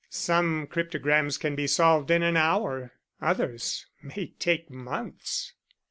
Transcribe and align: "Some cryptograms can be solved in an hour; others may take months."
"Some 0.09 0.65
cryptograms 0.65 1.37
can 1.37 1.53
be 1.53 1.67
solved 1.67 2.09
in 2.09 2.23
an 2.23 2.35
hour; 2.35 2.93
others 3.21 3.85
may 4.01 4.33
take 4.39 4.67
months." 4.71 5.53